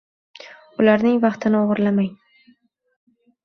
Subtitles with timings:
[0.83, 2.11] Ularning vaqtini o‘g‘irlamang.